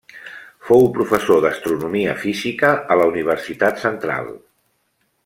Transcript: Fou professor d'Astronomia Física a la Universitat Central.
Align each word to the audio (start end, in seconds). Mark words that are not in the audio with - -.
Fou 0.69 0.87
professor 0.95 1.43
d'Astronomia 1.43 2.15
Física 2.23 2.73
a 2.95 2.99
la 3.03 3.07
Universitat 3.13 3.83
Central. 3.87 4.37